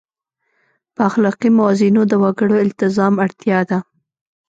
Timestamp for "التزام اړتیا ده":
2.65-3.79